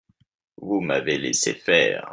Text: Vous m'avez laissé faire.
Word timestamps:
Vous 0.57 0.81
m'avez 0.81 1.19
laissé 1.19 1.53
faire. 1.53 2.09